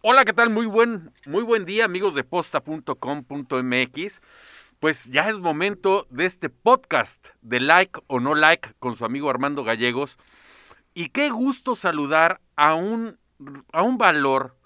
[0.00, 0.48] Hola, ¿qué tal?
[0.50, 4.20] Muy buen, muy buen día, amigos de posta.com.mx.
[4.78, 9.28] Pues ya es momento de este podcast de like o no like con su amigo
[9.28, 10.16] Armando Gallegos.
[10.94, 13.18] Y qué gusto saludar a un,
[13.72, 14.56] a un valor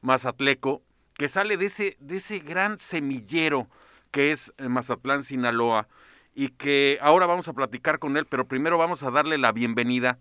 [0.00, 0.82] mazatleco
[1.14, 3.68] que sale de ese, de ese gran semillero
[4.10, 5.86] que es eh, Mazatlán, Sinaloa,
[6.34, 10.18] y que ahora vamos a platicar con él, pero primero vamos a darle la bienvenida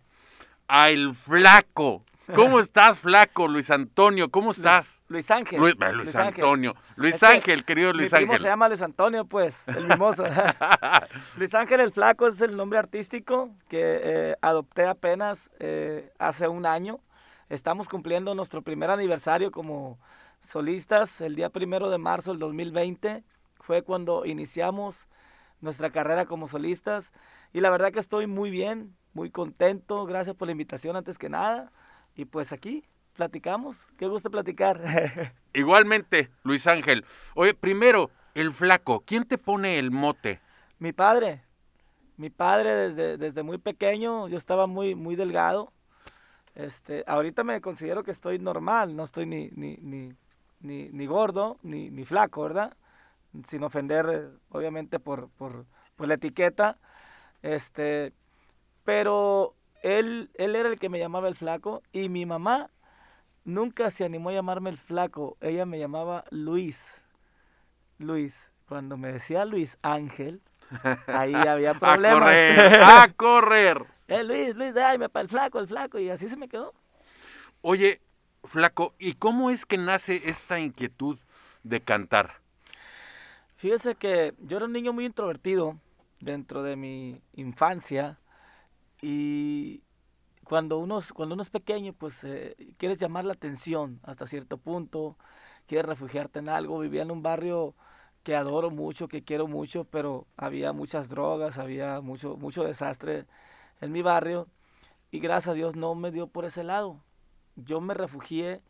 [0.67, 4.29] a el flaco, ¿Cómo estás, flaco, Luis Antonio?
[4.29, 5.01] ¿Cómo estás?
[5.07, 5.59] Luis, Ángel.
[5.59, 6.75] Luis, Luis, Antonio.
[6.95, 10.23] Luis Ángel, querido Luis mi primo se llama Luis Antonio, pues, el mimoso.
[11.37, 16.65] Luis Ángel el Flaco es el nombre artístico que eh, adopté apenas eh, hace un
[16.65, 16.99] año.
[17.49, 19.99] Estamos cumpliendo nuestro primer aniversario como
[20.41, 21.21] solistas.
[21.21, 23.23] El día primero de marzo del 2020
[23.59, 25.07] fue cuando iniciamos
[25.61, 27.11] nuestra carrera como solistas.
[27.53, 30.05] Y la verdad que estoy muy bien, muy contento.
[30.05, 31.71] Gracias por la invitación antes que nada.
[32.19, 32.83] Y pues aquí
[33.15, 33.87] platicamos.
[33.97, 34.81] Qué gusto platicar.
[35.53, 37.05] Igualmente, Luis Ángel.
[37.33, 39.03] Oye, primero, el flaco.
[39.05, 40.41] ¿Quién te pone el mote?
[40.79, 41.45] Mi padre.
[42.17, 45.71] Mi padre desde, desde muy pequeño, yo estaba muy, muy delgado.
[46.55, 50.11] Este, ahorita me considero que estoy normal, no estoy ni, ni, ni,
[50.59, 52.75] ni, ni gordo, ni, ni flaco, ¿verdad?
[53.47, 56.77] Sin ofender, obviamente, por, por, por la etiqueta.
[57.43, 58.11] Este,
[58.83, 62.69] pero él, él era el que me llamaba el flaco y mi mamá
[63.43, 65.37] nunca se animó a llamarme el flaco.
[65.41, 67.03] Ella me llamaba Luis.
[67.97, 68.51] Luis.
[68.67, 70.41] Cuando me decía Luis Ángel,
[71.07, 72.21] ahí había problemas.
[72.21, 73.85] a correr, a correr.
[74.07, 75.99] eh, Luis, Luis, ay, me el flaco, el flaco.
[75.99, 76.73] Y así se me quedó.
[77.61, 78.01] Oye,
[78.43, 81.17] flaco, ¿y cómo es que nace esta inquietud
[81.63, 82.35] de cantar?
[83.57, 85.77] Fíjese que yo era un niño muy introvertido
[86.19, 88.17] dentro de mi infancia
[89.01, 89.83] y
[90.43, 95.17] cuando uno, cuando uno es pequeño, pues eh, quieres llamar la atención hasta cierto punto,
[95.67, 96.79] quieres refugiarte en algo.
[96.79, 97.75] Vivía en un barrio
[98.23, 103.25] que adoro mucho, que quiero mucho, pero había muchas drogas, había mucho, mucho desastre
[103.81, 104.47] en mi barrio
[105.11, 107.03] y gracias a Dios no me dio por ese lado.
[107.55, 108.61] Yo me refugié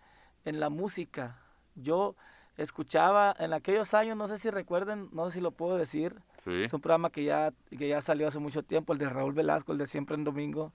[0.45, 1.41] en la música.
[1.75, 2.15] Yo
[2.57, 6.73] escuchaba en aquellos años, no sé si recuerden, no sé si lo puedo decir, es
[6.73, 9.77] un programa que ya, que ya salió hace mucho tiempo, el de Raúl Velasco, el
[9.77, 10.73] de Siempre en Domingo.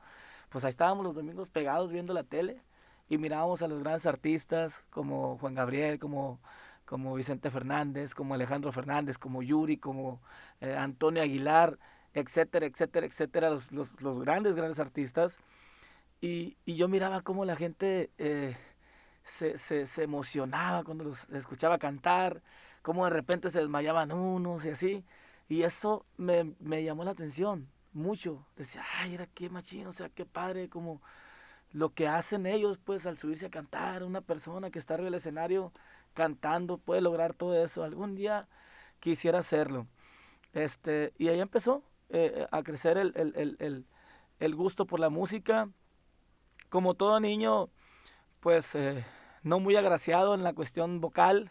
[0.51, 2.61] Pues ahí estábamos los domingos pegados viendo la tele
[3.09, 6.41] y mirábamos a los grandes artistas como Juan Gabriel, como,
[6.85, 10.21] como Vicente Fernández, como Alejandro Fernández, como Yuri, como
[10.61, 11.79] eh, Antonio Aguilar,
[12.15, 15.39] etcétera, etcétera, etcétera, los, los, los grandes, grandes artistas.
[16.21, 18.57] Y, y, yo miraba cómo la gente eh,
[19.25, 22.43] se, se, se, emocionaba cuando los escuchaba cantar,
[22.83, 25.05] cómo de repente se desmayaban unos y así.
[25.49, 28.47] Y eso me, me llamó la atención mucho.
[28.57, 31.01] Decía, ay, era qué machino, o sea, qué padre, como
[31.73, 35.15] lo que hacen ellos, pues, al subirse a cantar, una persona que está arriba del
[35.15, 35.73] escenario
[36.15, 37.83] cantando puede lograr todo eso.
[37.83, 38.49] Algún día
[39.01, 39.87] quisiera hacerlo.
[40.53, 43.87] Este, y ahí empezó eh, a crecer el, el, el,
[44.39, 45.69] el, gusto por la música.
[46.69, 47.69] Como todo niño,
[48.41, 49.05] pues, eh,
[49.43, 51.51] no muy agraciado en la cuestión vocal,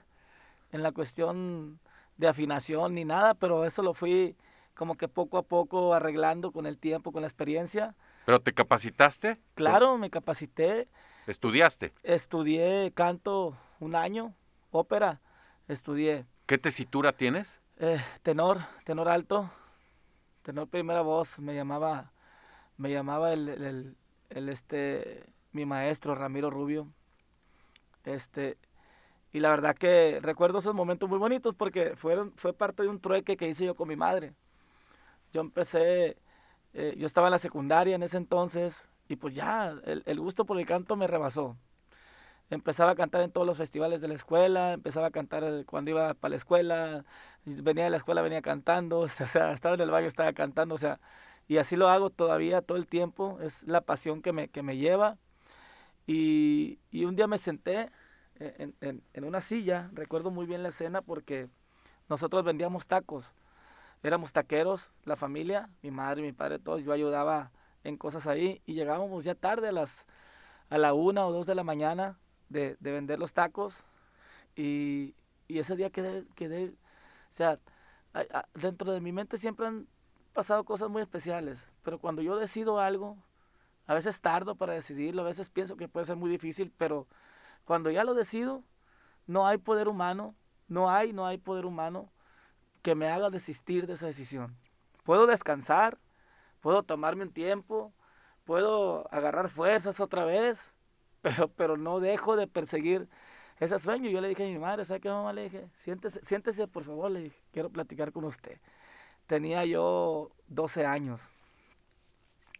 [0.71, 1.79] en la cuestión
[2.17, 4.35] de afinación ni nada, pero eso lo fui
[4.73, 7.95] como que poco a poco arreglando con el tiempo, con la experiencia.
[8.25, 9.37] ¿Pero te capacitaste?
[9.55, 10.87] Claro, me capacité.
[11.27, 11.93] ¿Estudiaste?
[12.03, 14.33] Estudié canto un año,
[14.71, 15.21] ópera,
[15.67, 16.25] estudié.
[16.45, 17.61] ¿Qué tesitura tienes?
[17.77, 19.49] Eh, tenor, tenor alto,
[20.41, 22.11] tenor primera voz, me llamaba,
[22.77, 23.95] me llamaba el, el,
[24.29, 26.87] el este, mi maestro Ramiro Rubio.
[28.05, 28.57] Este,
[29.33, 33.01] y la verdad que recuerdo esos momentos muy bonitos porque fueron, fue parte de un
[33.01, 34.33] trueque que hice yo con mi madre.
[35.33, 36.17] Yo empecé,
[36.73, 40.45] eh, yo estaba en la secundaria en ese entonces y pues ya el, el, gusto
[40.45, 41.57] por el canto me rebasó.
[42.51, 46.13] Empezaba a cantar en todos los festivales de la escuela, empezaba a cantar cuando iba
[46.13, 47.03] para la escuela,
[47.43, 50.77] venía de la escuela, venía cantando, o sea, estaba en el baño, estaba cantando, o
[50.77, 50.99] sea,
[51.47, 54.77] y así lo hago todavía todo el tiempo, es la pasión que me, que me
[54.77, 55.17] lleva.
[56.05, 57.89] Y, y un día me senté
[58.57, 61.49] en, una silla, recuerdo muy bien la escena porque
[62.09, 63.31] nosotros vendíamos tacos,
[64.01, 67.51] éramos taqueros, la familia, mi madre, mi padre, todos, yo ayudaba
[67.83, 70.05] en cosas ahí y llegábamos ya tarde a las
[70.69, 72.17] a la una o dos de la mañana
[72.49, 73.83] de, de vender los tacos.
[74.55, 75.15] Y,
[75.47, 77.59] ese día quedé, quedé o sea,
[78.55, 79.87] dentro de mi mente siempre han
[80.33, 83.17] pasado cosas muy especiales, pero cuando yo decido algo,
[83.85, 87.07] a veces tardo para decidirlo, a veces pienso que puede ser muy difícil, pero
[87.65, 88.63] cuando ya lo decido,
[89.27, 90.35] no hay poder humano,
[90.67, 92.11] no hay, no hay poder humano
[92.81, 94.55] que me haga desistir de esa decisión.
[95.03, 95.97] Puedo descansar,
[96.59, 97.93] puedo tomarme un tiempo,
[98.43, 100.73] puedo agarrar fuerzas otra vez,
[101.21, 103.07] pero, pero no dejo de perseguir
[103.59, 104.09] ese sueño.
[104.09, 105.33] Yo le dije a mi madre, ¿sabe qué mamá?
[105.33, 108.59] Le dije, siéntese, siéntese por favor, le dije, quiero platicar con usted.
[109.27, 111.21] Tenía yo 12 años.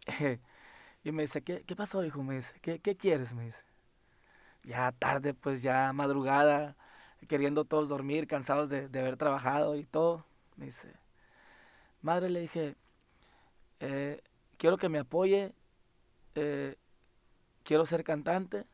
[1.04, 2.22] y me dice, ¿qué, pasó, hijo?
[2.22, 3.34] Me dice, ¿qué, ¿qué quieres?
[3.34, 3.64] Me dice.
[4.64, 6.76] Ya tarde, pues ya madrugada,
[7.28, 10.24] queriendo todos dormir, cansados de, de haber trabajado y todo.
[10.56, 10.92] Me dice,
[12.02, 12.76] madre, le dije,
[13.80, 14.22] eh,
[14.56, 15.52] quiero que me apoye,
[16.34, 16.76] eh,
[17.64, 18.66] quiero ser cantante,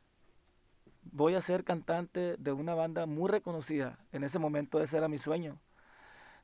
[1.12, 3.98] voy a ser cantante de una banda muy reconocida.
[4.12, 5.58] En ese momento ese era mi sueño.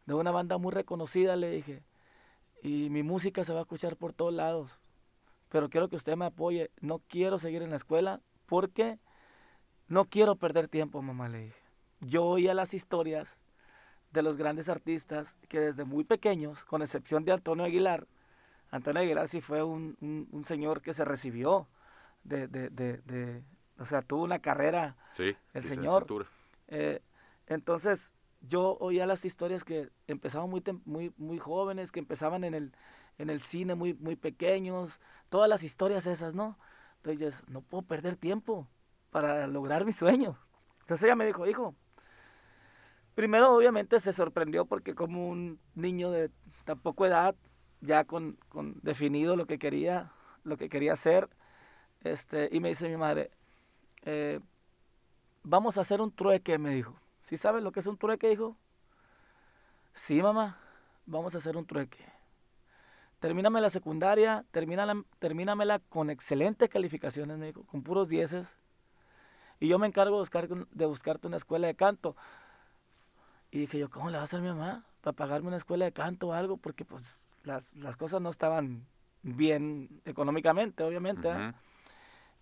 [0.07, 1.83] De una banda muy reconocida, le dije.
[2.63, 4.79] Y mi música se va a escuchar por todos lados.
[5.51, 6.71] Pero quiero que usted me apoye.
[6.81, 8.99] No quiero seguir en la escuela porque
[9.89, 11.61] no quiero perder tiempo, mamá, le dije.
[12.01, 13.39] Yo oía las historias
[14.13, 18.07] de los grandes artistas que desde muy pequeños, con excepción de Antonio Aguilar,
[18.71, 21.69] Antonio Aguilar sí fue un, un, señor que se recibió
[22.25, 23.43] de, de, de,
[23.79, 26.07] o sea, tuvo una carrera sí, el señor.
[26.69, 27.01] Eh,
[27.47, 28.11] entonces,
[28.41, 32.73] yo oía las historias que empezaban muy, muy, muy jóvenes, que empezaban en el,
[33.19, 36.59] en el cine muy, muy pequeños, todas las historias esas, ¿no?
[37.05, 38.67] Entonces, no puedo perder tiempo
[39.11, 40.39] para lograr mi sueño.
[40.81, 41.75] Entonces ella me dijo, hijo,
[43.15, 46.31] primero obviamente se sorprendió porque como un niño de
[46.65, 47.35] tan poca edad,
[47.81, 50.13] ya con, con, definido lo que quería,
[50.45, 51.29] lo que quería hacer,
[52.05, 53.31] este, y me dice mi madre,
[54.03, 54.41] eh,
[55.43, 56.95] vamos a hacer un trueque, me dijo.
[57.23, 58.57] ¿Sí sabes lo que es un trueque, hijo?
[59.95, 60.61] Sí, mamá,
[61.07, 62.05] vamos a hacer un trueque.
[63.19, 68.57] Termíname la secundaria, termínamela con excelentes calificaciones, me dijo, con puros dieces.
[69.61, 72.17] Y yo me encargo de, buscar, de buscarte una escuela de canto.
[73.51, 75.93] Y dije yo, ¿cómo le va a hacer mi mamá para pagarme una escuela de
[75.93, 76.57] canto o algo?
[76.57, 78.85] Porque pues las, las cosas no estaban
[79.23, 81.29] bien económicamente, obviamente.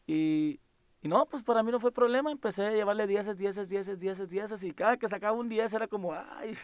[0.07, 0.61] y,
[1.03, 2.33] y, no, pues para mí no fue problema.
[2.33, 5.87] Empecé a llevarle 10, 10, 10, 10, 10 y cada que sacaba un 10 era
[5.87, 6.57] como, ay,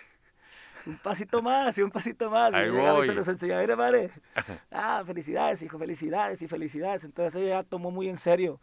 [0.87, 2.52] un pasito más y un pasito más.
[2.55, 3.06] Ahí y voy.
[3.06, 4.11] se los enseñaba, mire, madre.
[4.70, 7.05] Ah, felicidades, hijo, felicidades y felicidades.
[7.05, 8.61] Entonces ella tomó muy en serio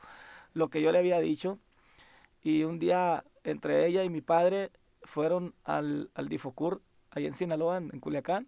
[0.53, 1.59] lo que yo le había dicho.
[2.43, 4.71] Y un día, entre ella y mi padre,
[5.03, 6.81] fueron al, al Difocur,
[7.11, 8.47] ahí en Sinaloa, en Culiacán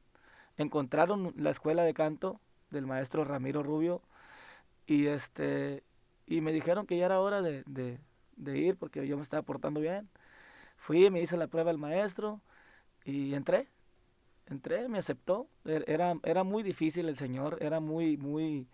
[0.59, 2.39] encontraron la escuela de canto
[2.69, 4.01] del maestro Ramiro Rubio
[4.85, 5.83] y este
[6.27, 9.79] y me dijeron que ya era hora de, de, ir porque yo me estaba portando
[9.79, 10.09] bien.
[10.77, 12.39] Fui, me hice la prueba el maestro
[13.03, 13.67] y entré.
[14.45, 15.47] Entré, me aceptó.
[15.65, 18.67] Er, era, era muy difícil el señor, era muy, muy...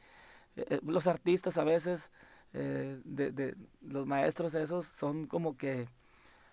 [0.58, 2.10] Eh, eh, los artistas a veces,
[2.58, 5.90] eh, de, de, los maestros esos son como que,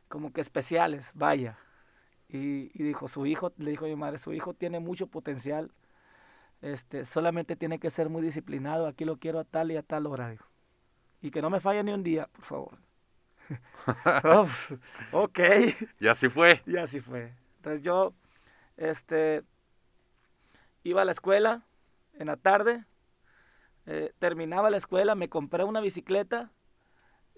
[0.08, 1.56] como que especiales, vaya.
[2.28, 5.70] Y, dijo, su hijo, le dijo a mi madre, su hijo tiene mucho potencial,
[6.60, 10.06] este, solamente tiene que ser muy disciplinado, aquí lo quiero a tal y a tal
[10.06, 10.34] hora,
[11.20, 12.78] Y que no me falle ni un día, por favor.
[14.24, 14.48] oh,
[15.12, 15.38] ok.
[16.00, 16.62] Y así fue.
[16.66, 17.32] Y así fue.
[17.58, 18.12] Entonces yo,
[18.76, 19.44] este,
[20.82, 21.62] iba a la escuela
[22.14, 22.86] en la tarde,
[23.86, 26.52] eh, terminaba la escuela, me compré una bicicleta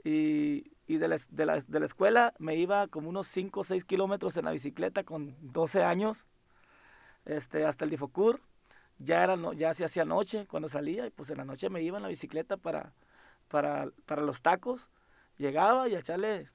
[0.04, 3.64] y y de la, de, la, de la, escuela me iba como unos 5 o
[3.64, 6.26] 6 kilómetros en la bicicleta con 12 años
[7.24, 8.40] este, hasta el Difocur.
[8.98, 11.96] Ya, era, ya se hacía noche cuando salía y pues en la noche me iba
[11.96, 12.92] en la bicicleta para,
[13.48, 14.90] para, para los tacos.
[15.38, 16.50] Llegaba y a echarle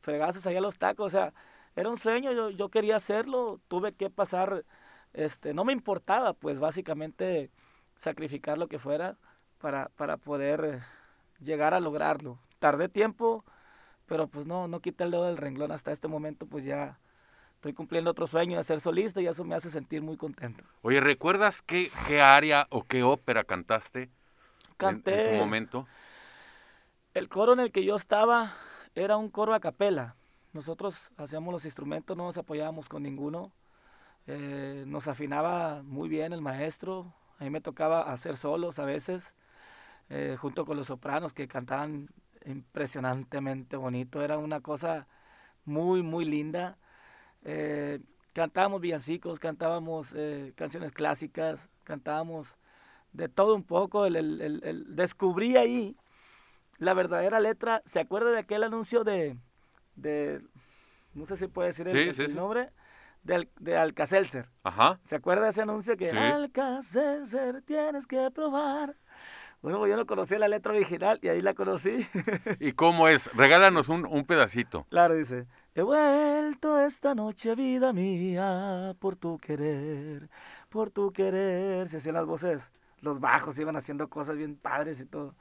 [0.00, 1.06] fregazos allá a los tacos.
[1.06, 1.32] O sea,
[1.76, 4.64] era un sueño, yo, yo quería hacerlo, tuve que pasar,
[5.12, 7.50] este, no me importaba pues básicamente
[7.94, 9.16] sacrificar lo que fuera
[9.60, 10.82] para, para poder
[11.40, 12.38] llegar a lograrlo.
[12.58, 13.44] Tardé tiempo,
[14.06, 16.98] pero pues no, no quita el dedo del renglón hasta este momento, pues ya
[17.54, 20.64] estoy cumpliendo otro sueño de ser solista y eso me hace sentir muy contento.
[20.82, 24.10] Oye, ¿recuerdas qué, qué área o qué ópera cantaste
[24.76, 25.86] Canté, en, su momento?
[27.12, 28.54] El coro en el que yo estaba
[28.94, 30.16] era un coro a capela.
[30.52, 33.52] Nosotros hacíamos los instrumentos, no nos apoyábamos con ninguno.
[34.26, 37.12] Eh, nos afinaba muy bien el maestro.
[37.38, 39.32] A mí me tocaba hacer solos a veces,
[40.10, 42.08] eh, junto con los sopranos que cantaban
[42.44, 45.06] impresionantemente bonito, era una cosa
[45.64, 46.76] muy, muy linda.
[47.44, 48.00] Eh,
[48.32, 52.56] cantábamos villancicos, cantábamos eh, canciones clásicas, cantábamos
[53.12, 54.04] de todo un poco.
[54.04, 55.96] El, el, el, descubrí ahí
[56.78, 57.82] la verdadera letra.
[57.86, 59.36] ¿Se acuerda de aquel anuncio de,
[59.94, 60.42] de
[61.14, 62.70] no sé si puede decir el, nombre?
[63.22, 64.48] De, de Alcacelser.
[64.64, 64.98] Ajá.
[65.04, 68.96] ¿Se acuerda de ese anuncio que Alcacelser tienes que probar?
[69.62, 72.06] Bueno, pues yo no conocía la letra original y ahí la conocí.
[72.60, 73.30] ¿Y cómo es?
[73.34, 74.86] Regálanos un, un pedacito.
[74.88, 75.46] Claro, dice.
[75.74, 80.28] He vuelto esta noche, vida mía, por tu querer,
[80.68, 81.88] por tu querer.
[81.88, 85.34] Se hacían las voces, los bajos iban haciendo cosas bien padres y todo.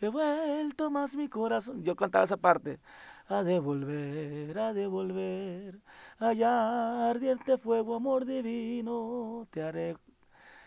[0.00, 1.84] He vuelto más mi corazón.
[1.84, 2.80] Yo cantaba esa parte.
[3.28, 5.80] ha de volver, ha de volver.
[6.18, 9.96] Allá ardiente fuego, amor divino, te haré,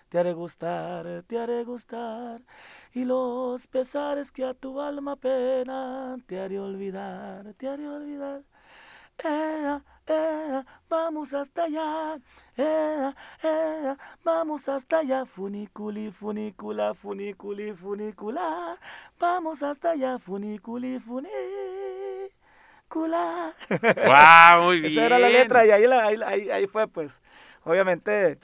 [0.09, 2.41] te haré gustar, te haré gustar.
[2.93, 8.41] Y los pesares que a tu alma penan, te haré olvidar, te haré olvidar.
[9.23, 12.17] Ea, ea, vamos hasta allá,
[12.57, 18.77] ea, ea, vamos hasta allá, funiculi, funicula, funiculi, funicula,
[19.19, 21.51] vamos hasta allá, funiculi, funicula.
[24.01, 24.63] ¡Wow!
[24.65, 24.91] Muy bien.
[24.91, 27.21] Esa era la letra y ahí, la- ahí, ahí, ahí fue, pues,
[27.63, 28.37] obviamente,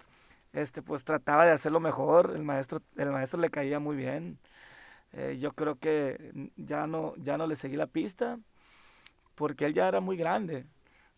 [0.53, 4.39] este, pues trataba de hacerlo mejor, el maestro, el maestro le caía muy bien,
[5.13, 8.39] Eh, yo creo que ya no, ya no le seguí la pista,
[9.35, 10.65] porque él ya era muy grande,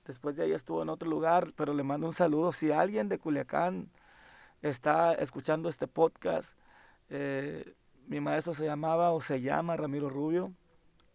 [0.05, 3.19] después de ahí estuvo en otro lugar, pero le mando un saludo, si alguien de
[3.19, 3.89] Culiacán
[4.61, 6.53] está escuchando este podcast,
[7.09, 7.73] eh,
[8.07, 10.53] mi maestro se llamaba o se llama Ramiro Rubio,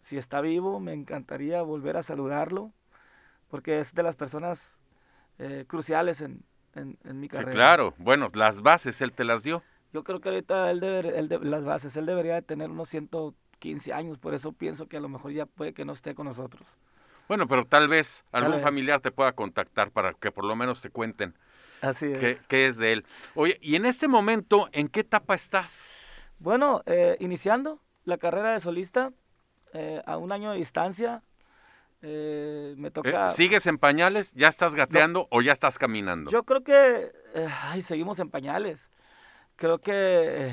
[0.01, 2.73] si está vivo, me encantaría volver a saludarlo,
[3.49, 4.79] porque es de las personas
[5.39, 6.45] eh, cruciales en,
[6.75, 7.53] en- en mi Sí, carrera.
[7.53, 7.95] claro.
[7.99, 9.63] Bueno, las bases él te las dio.
[9.93, 12.89] Yo creo que ahorita él debe, él de- las bases, él debería de tener unos
[12.89, 16.27] 115 años, por eso pienso que a lo mejor ya puede que no esté con
[16.27, 16.67] nosotros.
[17.29, 18.63] Bueno, pero tal vez algún vez.
[18.63, 21.35] familiar te pueda contactar para que por lo menos te cuenten
[21.81, 22.19] Así es.
[22.21, 23.07] qué, qué es de él.
[23.35, 25.87] Oye, y en este momento, ¿en qué etapa estás?
[26.39, 29.13] Bueno, eh, iniciando la carrera de solista
[29.73, 31.23] eh, a un año de distancia,
[32.07, 33.31] eh, me Eh, toca...
[33.31, 34.31] ¿Sigues en pañales?
[34.35, 36.31] ¿Ya estás gateando o ya estás caminando?
[36.31, 38.91] Yo creo que, eh, ay, seguimos en pañales.
[39.57, 40.53] Creo que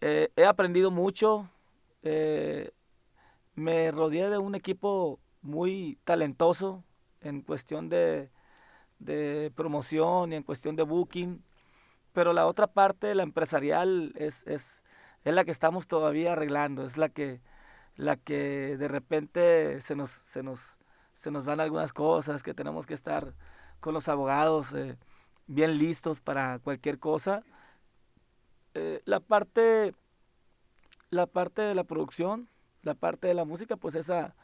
[0.00, 1.48] eh, he aprendido mucho.
[3.54, 6.82] me rodeé de un equipo muy talentoso
[7.20, 8.30] en cuestión de,
[8.98, 11.42] de promoción y en cuestión de booking.
[12.12, 14.82] Pero la otra parte, la empresarial, es, es,
[15.24, 16.84] es la que estamos todavía arreglando.
[16.84, 17.40] Es la que,
[17.96, 20.74] la que de repente se nos, se nos,
[21.14, 23.34] se nos van algunas cosas, que tenemos que estar
[23.80, 24.96] con los abogados eh,
[25.46, 27.42] bien listos para cualquier cosa.
[28.74, 29.94] Eh, la parte
[31.10, 32.48] la parte de la producción,
[32.82, 34.34] la parte de la música, pues esa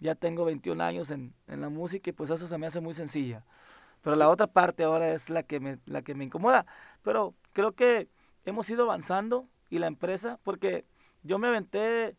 [0.00, 2.94] ya tengo 21 años en, en la música y pues eso se me hace muy
[2.94, 3.44] sencilla.
[4.02, 6.66] Pero la otra parte ahora es la que me la que me incomoda,
[7.02, 8.08] pero creo que
[8.44, 10.84] hemos ido avanzando y la empresa porque
[11.22, 12.16] yo me aventé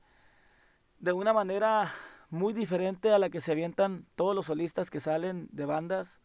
[1.00, 1.94] de una manera
[2.30, 6.20] muy diferente a la que se avientan todos los solistas que salen de bandas.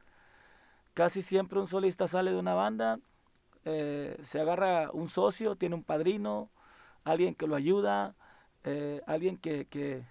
[0.93, 2.99] Casi siempre un solista sale de una banda,
[3.65, 6.51] eh, se agarra un socio, tiene un padrino,
[7.05, 8.15] alguien que lo ayuda,
[8.65, 10.05] eh, alguien que, que,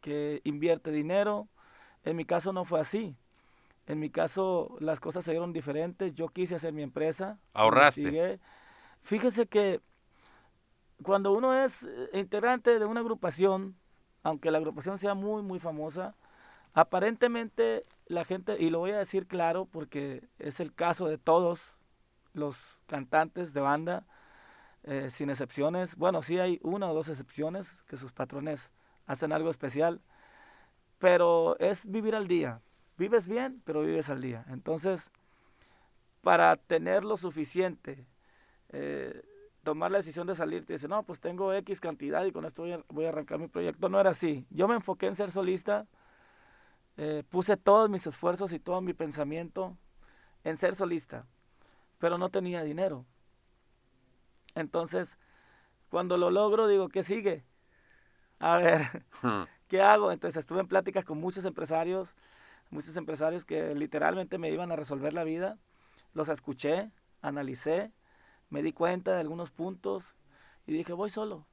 [0.00, 1.48] que invierte dinero.
[2.04, 3.16] En mi caso no fue así.
[3.86, 6.14] En mi caso las cosas se dieron diferentes.
[6.14, 7.38] Yo quise hacer mi empresa.
[7.52, 8.40] Ahorraste.
[9.02, 9.80] Fíjese que
[11.02, 13.76] cuando uno es eh, integrante de una agrupación,
[14.28, 16.14] aunque la agrupación sea muy, muy famosa,
[16.74, 21.76] aparentemente la gente, y lo voy a decir claro porque es el caso de todos
[22.34, 24.04] los cantantes de banda,
[24.84, 28.70] eh, sin excepciones, bueno, sí hay una o dos excepciones que sus patrones
[29.06, 30.00] hacen algo especial,
[30.98, 32.60] pero es vivir al día.
[32.96, 34.44] Vives bien, pero vives al día.
[34.48, 35.10] Entonces,
[36.22, 38.04] para tener lo suficiente,
[38.70, 39.22] eh,
[39.68, 42.62] tomar la decisión de salir, te dice, no, pues tengo X cantidad y con esto
[42.62, 43.90] voy a, voy a arrancar mi proyecto.
[43.90, 44.46] No era así.
[44.48, 45.86] Yo me enfoqué en ser solista,
[46.96, 49.76] eh, puse todos mis esfuerzos y todo mi pensamiento
[50.42, 51.26] en ser solista,
[51.98, 53.04] pero no tenía dinero.
[54.54, 55.18] Entonces,
[55.90, 57.44] cuando lo logro, digo, ¿qué sigue?
[58.38, 59.04] A ver,
[59.68, 60.12] ¿qué hago?
[60.12, 62.16] Entonces estuve en pláticas con muchos empresarios,
[62.70, 65.58] muchos empresarios que literalmente me iban a resolver la vida.
[66.14, 67.92] Los escuché, analicé,
[68.50, 70.14] me di cuenta de algunos puntos
[70.66, 71.46] y dije, voy solo,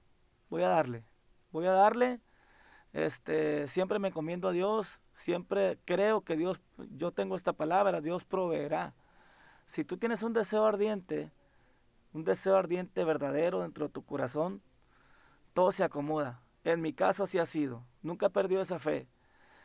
[0.49, 1.03] voy a darle,
[1.51, 2.19] voy a darle.
[2.93, 6.61] Este, siempre me encomiendo a Dios, siempre creo que Dios,
[6.91, 8.93] yo tengo esta palabra, Dios proveerá.
[9.67, 11.31] Si tú tienes un deseo ardiente,
[12.13, 14.61] un deseo ardiente verdadero dentro de tu corazón,
[15.53, 16.41] todo se acomoda.
[16.63, 17.83] En mi caso así ha sido.
[18.01, 19.07] Nunca he perdido esa fe.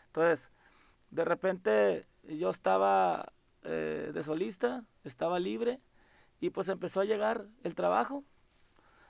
[0.06, 0.50] Entonces,
[1.10, 3.32] de repente yo estaba
[3.62, 5.80] eh, de solista, estaba libre
[6.40, 8.24] y pues empezó a llegar el trabajo.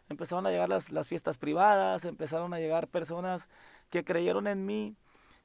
[0.09, 3.49] Empezaron a llegar las, las fiestas privadas, empezaron a llegar personas
[3.91, 4.97] que creyeron en mí,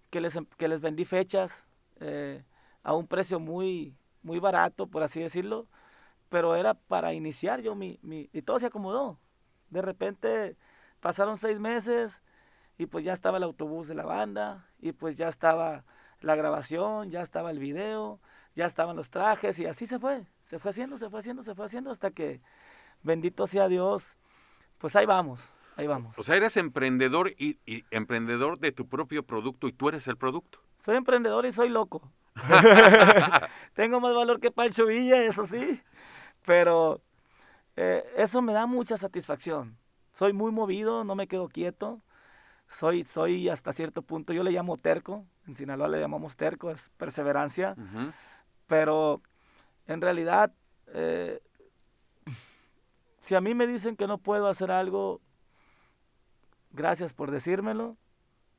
[0.10, 1.64] que les, que les vendí fechas
[2.00, 2.44] eh,
[2.84, 5.68] a un precio muy, muy barato, por así decirlo,
[6.30, 8.30] pero era para iniciar yo mi, mi...
[8.34, 9.20] Y todo se acomodó.
[9.70, 10.58] De repente
[11.00, 12.22] pasaron seis meses
[12.78, 15.86] y pues ya estaba el autobús de la banda y pues ya estaba
[16.22, 18.20] la grabación, ya estaba el video,
[18.56, 20.26] ya estaban los trajes y así se fue.
[20.42, 22.42] Se fue haciendo, se fue haciendo, se fue haciendo hasta que,
[23.04, 24.18] bendito sea Dios,
[24.78, 25.40] pues ahí vamos.
[25.76, 26.18] ahí vamos.
[26.18, 30.18] O sea, eres emprendedor y, y emprendedor de tu propio producto y tú eres el
[30.18, 30.60] producto.
[30.78, 32.12] Soy emprendedor y soy loco.
[33.74, 35.82] Tengo más valor que Pancho Villa, eso sí.
[36.46, 37.02] Pero
[37.76, 39.78] eh, eso me da mucha satisfacción.
[40.14, 42.02] Soy muy movido, no me quedo quieto.
[42.68, 45.26] Soy, soy hasta cierto punto, yo le llamo terco.
[45.48, 47.76] En Sinaloa le llamamos terco, es perseverancia.
[47.78, 48.12] Ujú.
[48.68, 49.22] Pero
[49.88, 50.52] en realidad,
[50.88, 51.42] eh,
[53.20, 55.22] si a mí me dicen que no puedo hacer algo,
[56.72, 57.98] gracias por decírmelo.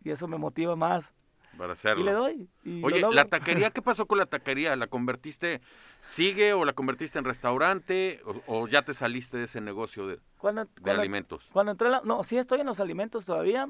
[0.05, 1.13] Y eso me motiva más.
[1.59, 2.03] Para hacerlo.
[2.03, 2.49] Y le doy.
[2.65, 3.15] y lo Oye, logro.
[3.17, 4.77] la taquería, ¿qué pasó con la taquería?
[4.77, 5.61] ¿La convertiste,
[6.03, 10.21] sigue o la convertiste en restaurante o, o ya te saliste de ese negocio de,
[10.39, 11.49] Cuando, de cuando- alimentos?
[11.53, 13.69] Cuando entré, la- no, sí estoy en los alimentos todavía.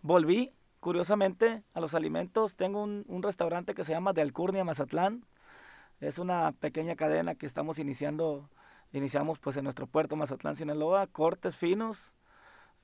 [0.00, 2.56] Volví, curiosamente, a los alimentos.
[2.56, 5.24] Tengo un, un restaurante que se llama De Alcurnia Mazatlán.
[6.02, 8.50] Es una pequeña cadena que estamos iniciando,
[8.92, 12.10] iniciamos pues en nuestro puerto Mazatlán, Sinaloa, cortes finos,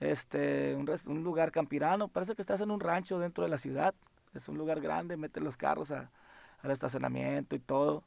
[0.01, 2.09] este, un, un lugar campirano.
[2.09, 3.95] Parece que estás en un rancho dentro de la ciudad.
[4.35, 6.11] Es un lugar grande, mete los carros a-
[6.63, 8.05] al estacionamiento y todo.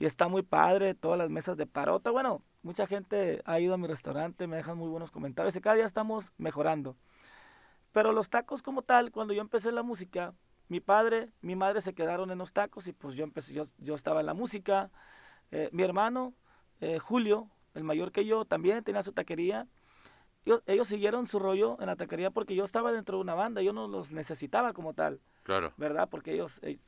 [0.00, 2.10] Y está muy padre, todas las mesas de parota.
[2.10, 5.76] Bueno, mucha gente ha ido a mi restaurante, me dejan muy buenos comentarios y cada
[5.76, 6.96] día estamos mejorando.
[7.92, 10.34] Pero los tacos como tal, cuando yo empecé la música,
[10.72, 13.94] mi padre, mi madre se quedaron en los tacos y pues yo empecé, yo, yo
[13.94, 14.90] estaba en la música.
[15.50, 16.32] Eh, mi hermano,
[16.80, 19.66] eh, Julio, el mayor que yo, también tenía su taquería.
[20.66, 23.74] Ellos siguieron su rollo en la taquería porque yo estaba dentro de una banda, yo
[23.74, 25.20] no los necesitaba como tal.
[25.42, 25.74] Claro.
[25.76, 26.08] ¿verdad?
[26.08, 26.78] Porque ellos, eh,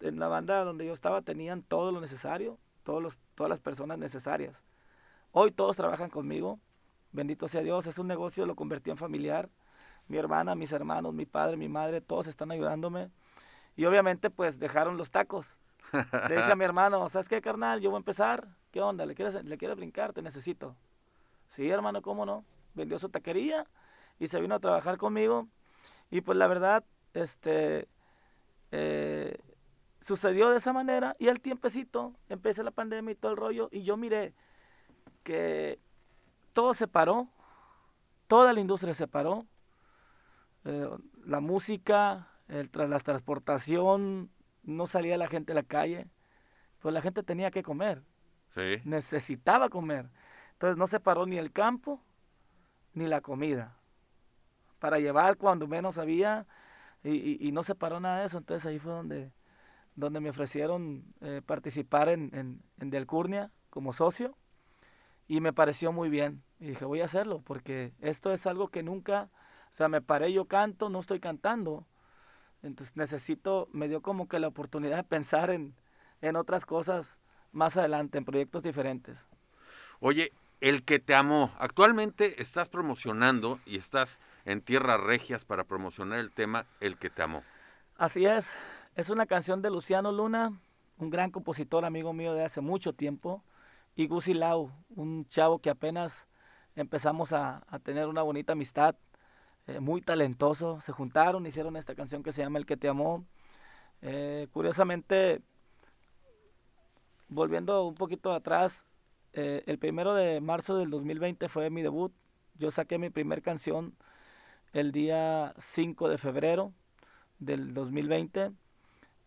[0.00, 3.96] en la banda donde yo estaba, tenían todo lo necesario, todos los, todas las personas
[3.96, 4.54] necesarias.
[5.32, 6.60] Hoy todos trabajan conmigo,
[7.10, 9.48] bendito sea Dios, es un negocio, lo convertí en familiar.
[10.08, 13.10] Mi hermana, mis hermanos, mi padre, mi madre, todos están ayudándome.
[13.80, 15.56] Y obviamente, pues dejaron los tacos.
[15.94, 17.80] Le dije a mi hermano, ¿sabes qué, carnal?
[17.80, 18.46] Yo voy a empezar.
[18.72, 19.06] ¿Qué onda?
[19.06, 20.12] ¿Le quieres, ¿Le quieres brincar?
[20.12, 20.76] Te necesito.
[21.56, 22.44] Sí, hermano, ¿cómo no?
[22.74, 23.66] Vendió su taquería
[24.18, 25.48] y se vino a trabajar conmigo.
[26.10, 27.88] Y pues la verdad, este,
[28.70, 29.38] eh,
[30.02, 33.82] sucedió de esa manera y al tiempecito empecé la pandemia y todo el rollo y
[33.82, 34.34] yo miré
[35.22, 35.78] que
[36.52, 37.30] todo se paró,
[38.28, 39.46] toda la industria se paró,
[40.66, 40.90] eh,
[41.24, 44.30] la música, el tra- la transportación,
[44.62, 46.06] no salía la gente a la calle,
[46.80, 48.02] pues la gente tenía que comer,
[48.54, 48.80] Sí.
[48.84, 50.10] necesitaba comer.
[50.52, 52.02] Entonces no se paró ni el campo
[52.94, 53.76] ni la comida.
[54.78, 56.46] Para llevar cuando menos había
[57.02, 58.38] y, y- y no se paró nada de eso.
[58.38, 59.32] Entonces ahí fue donde,
[59.94, 64.36] donde me ofrecieron eh, participar en, en, en Delcurnia como socio
[65.28, 66.42] y me pareció muy bien.
[66.58, 69.28] Y dije, voy a hacerlo porque esto es algo que nunca,
[69.72, 71.86] o sea, me paré, yo canto, no estoy cantando.
[72.62, 75.74] Entonces necesito, me dio como que la oportunidad de pensar en,
[76.20, 77.16] en otras cosas
[77.52, 79.26] más adelante, en proyectos diferentes.
[80.00, 86.18] Oye, el que te amó, actualmente estás promocionando y estás en tierras regias para promocionar
[86.18, 87.42] el tema El que te amó.
[87.96, 88.54] Así es,
[88.94, 90.52] es una canción de Luciano Luna,
[90.98, 93.42] un gran compositor amigo mío de hace mucho tiempo,
[93.96, 96.26] y Gusi Lau, un chavo que apenas
[96.76, 98.94] empezamos a, a tener una bonita amistad,
[99.66, 103.24] eh, muy talentoso, se juntaron, hicieron esta canción que se llama El que te amó.
[104.02, 105.42] Eh, curiosamente,
[107.28, 108.84] volviendo un poquito atrás,
[109.32, 112.12] eh, el primero de marzo del 2020 fue mi debut,
[112.58, 113.94] yo saqué mi primer canción
[114.72, 116.72] el día 5 de febrero
[117.38, 118.52] del 2020,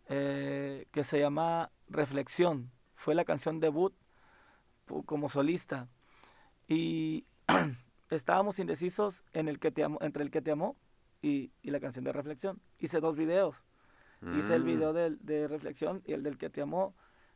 [0.09, 2.71] eh, que se llama Reflexión.
[2.95, 3.93] Fue la canción debut
[5.05, 5.87] como solista.
[6.67, 7.25] Y
[8.15, 10.75] estábamos indecisos en el que te amo- entre el que te amó
[11.21, 12.59] y, y la canción de Reflexión.
[12.79, 13.63] Hice dos videos.
[14.33, 14.65] Hice el Mm.
[14.65, 16.95] video del- de, Reflexión y el del que te amó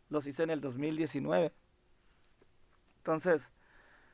[0.10, 1.54] los hice en el 2019.
[2.98, 3.52] Entonces,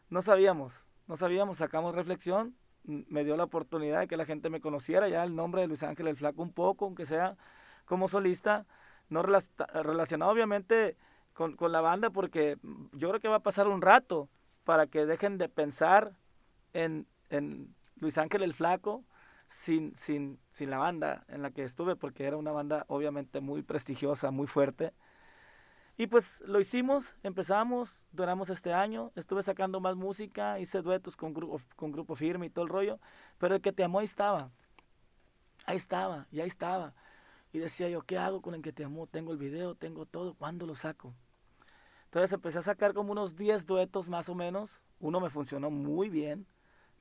[0.09, 0.73] no sabíamos,
[1.07, 5.23] no sabíamos, sacamos Reflexión, me dio la oportunidad de que la gente me conociera ya
[5.23, 7.37] el nombre de Luis Ángel el Flaco un poco, aunque sea
[7.85, 8.65] como solista,
[9.09, 9.45] no rela-
[9.83, 10.97] relacionado obviamente
[11.33, 14.29] con, con la banda, porque mm, yo creo que va a pasar un rato
[14.63, 16.15] para que dejen de pensar
[16.73, 19.03] en, en Luis Ángel el Flaco
[19.49, 23.61] sin, sin, sin la banda en la que estuve, porque era una banda obviamente muy
[23.61, 24.93] prestigiosa, muy fuerte.
[25.95, 31.33] Y pues lo hicimos, empezamos, duramos este año, estuve sacando más música, hice duetos con
[31.33, 32.99] grupo, con grupo firme y todo el rollo,
[33.37, 34.49] pero el que te amó ahí estaba,
[35.65, 36.95] ahí estaba, y ahí estaba.
[37.51, 39.05] Y decía yo, ¿qué hago con el que te amó?
[39.05, 41.13] Tengo el video, tengo todo, ¿cuándo lo saco?
[42.05, 46.09] Entonces empecé a sacar como unos 10 duetos más o menos, uno me funcionó muy
[46.09, 46.47] bien,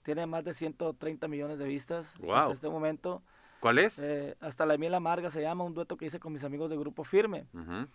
[0.03, 2.41] tiene más de 130 millones de vistas Guau.
[2.41, 3.23] hasta este momento.
[3.61, 3.99] ¿Cuál es?
[3.99, 6.77] Eh, hasta la miel amarga se llama, un dueto que hice con mis amigos de
[6.77, 7.47] Grupo Firme.
[7.53, 7.87] Ujú.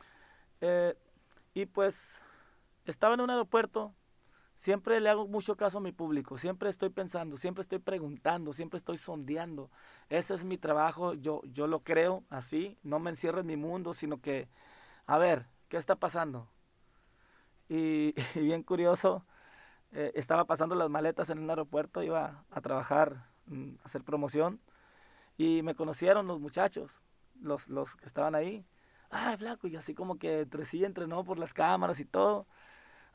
[0.61, 0.95] Eh,
[1.53, 1.95] y pues
[2.85, 3.93] estaba en un aeropuerto
[4.57, 8.77] siempre le hago mucho caso a mi público, siempre estoy pensando, siempre estoy preguntando, siempre
[8.77, 9.69] estoy sondeando.
[10.09, 13.93] Ese es mi trabajo, yo, yo lo creo así, no me encierro en mi mundo,
[13.93, 14.49] sino que,
[15.05, 16.49] a ver, ¿qué está pasando?
[17.69, 19.25] Y, bien curioso,
[19.91, 24.59] eh, estaba pasando las maletas en un aeropuerto, iba a trabajar, mm, a hacer promoción,
[25.37, 27.01] y me conocieron los muchachos,
[27.41, 28.65] los, los que estaban ahí.
[29.09, 32.47] Ay, flaco, y así como que entre sí entrenó por las cámaras y todo.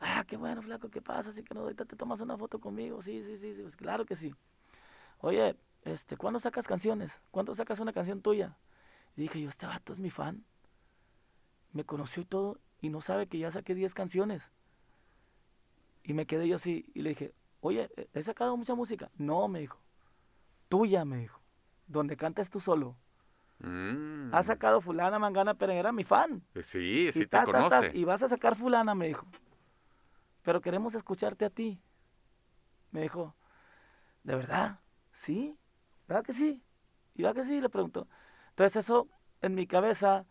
[0.00, 1.30] Ah, qué bueno, flaco, ¿qué pasa?
[1.30, 3.02] Así que no, ahorita te tomas una foto conmigo.
[3.02, 4.34] Sí, sí, sí, sí, pues claro que sí.
[5.18, 7.20] Oye, este, ¿cuándo sacas canciones?
[7.30, 8.56] ¿Cuándo sacas una canción tuya?
[9.16, 10.44] Y dije yo, este vato es mi fan.
[11.72, 14.50] Me conoció y todo, y no sabe que ya saqué 10 canciones.
[16.02, 19.10] Y me quedé yo así, y le dije, oye, ¿he sacado mucha música?
[19.16, 19.78] No, me dijo.
[20.68, 21.40] Tuya, me dijo.
[21.86, 22.96] Donde cantes tú solo.
[23.58, 24.34] Mm.
[24.34, 26.42] Ha sacado fulana, mangana, pero era mi fan.
[26.54, 27.92] Eh, sí, sí te conoce.
[27.94, 29.26] y vas a sacar fulana, me dijo.
[30.42, 31.80] Pero queremos escucharte a ti.
[32.90, 33.36] Me dijo,
[34.24, 34.80] ¿de verdad?
[35.12, 35.56] ¿Sí?
[36.08, 36.62] ¿Verdad que sí?
[37.14, 37.60] ¿Y verdad que sí?
[37.60, 38.08] Le preguntó.
[38.50, 39.08] Entonces eso
[39.40, 40.26] en mi cabeza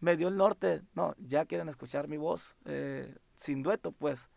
[0.00, 0.82] me dio el norte.
[0.94, 4.28] No, ya quieren escuchar mi voz eh, sin dueto, pues.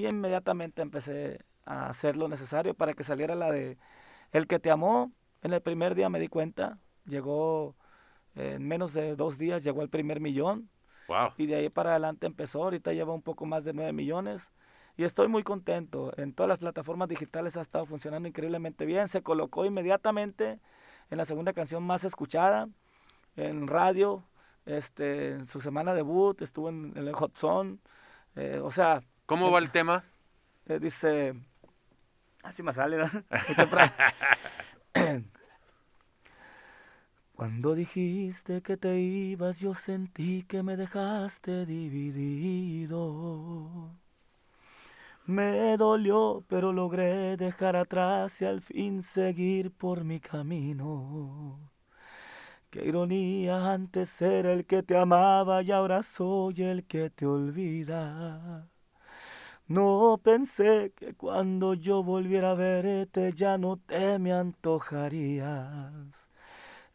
[0.00, 3.76] Y inmediatamente empecé a hacer lo necesario para que saliera la de
[4.32, 5.12] El que te amó.
[5.42, 7.76] En el primer día me di cuenta, llegó
[8.34, 10.70] en menos de dos días, llegó al primer millón.
[11.36, 14.50] Y de ahí para adelante empezó, ahorita lleva un poco más de 9 millones.
[14.96, 16.12] Y estoy muy contento.
[16.16, 19.08] En todas las plataformas digitales ha estado funcionando increíblemente bien.
[19.08, 20.60] Se colocó inmediatamente
[21.10, 22.70] en la segunda canción más escuchada,
[23.36, 24.24] en radio,
[24.64, 27.76] este, en su semana debut, estuvo en, el Hot Zone.
[28.34, 29.02] Eh, o sea...
[29.30, 30.02] ¿Cómo va el tema?
[30.66, 31.36] Eh, dice...
[32.42, 33.08] Así me sale, ¿no?
[37.36, 42.98] Cuando dijiste que te ibas, yo sentí que me dejaste dividido.
[45.26, 51.70] Me dolió, pero logré dejar atrás y al fin seguir por mi camino.
[52.68, 58.68] Qué ironía, antes era el que te amaba y ahora soy el que te olvida.
[59.70, 65.92] No pensé que cuando yo volviera a verte ya no te me antojarías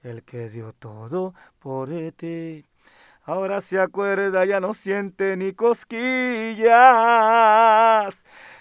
[0.03, 2.65] el que dio todo por ti.
[3.23, 6.65] Ahora se acuerda, ya no siente ni cosquillas.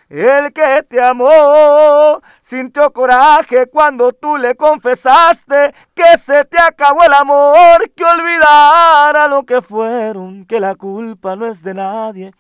[0.09, 7.15] El que te amó sintió coraje cuando tú le confesaste que se te acabó el
[7.15, 12.33] amor, que olvidara lo que fueron, que la culpa no es de nadie,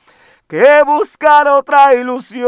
[0.48, 2.44] que buscar otra ilusión.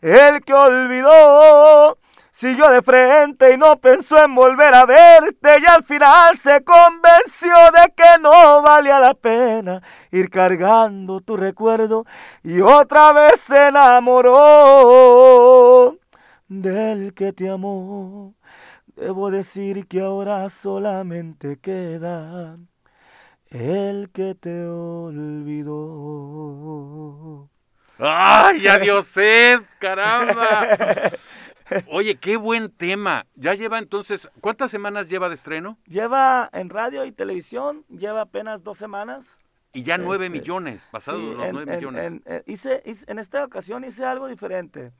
[0.00, 1.98] El que olvidó
[2.40, 7.52] Siguió de frente y no pensó en volver a verte y al final se convenció
[7.70, 12.06] de que no valía la pena ir cargando tu recuerdo
[12.42, 14.38] y otra vez se enamoró
[16.48, 18.34] del que te amó.
[18.96, 22.56] Debo decir que ahora solamente queda
[23.50, 25.70] el que te olvidó.
[27.98, 29.60] ¡Ay, adiós, sed!
[29.78, 31.12] ¡Caramba!
[31.88, 33.26] Oye, qué buen tema.
[33.34, 35.78] Ya lleva entonces, ¿cuántas semanas lleva de estreno?
[35.86, 39.36] Lleva en radio y televisión, lleva apenas dos semanas.
[39.72, 42.04] Y ya nueve este, millones, pasados los nueve millones.
[42.04, 44.90] En, eh, hice, en esta ocasión hice algo diferente.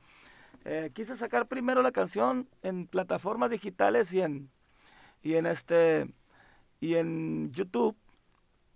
[0.63, 4.49] Eh, quise sacar primero la canción en plataformas digitales y en,
[5.23, 6.07] y en este
[6.79, 7.97] y en YouTube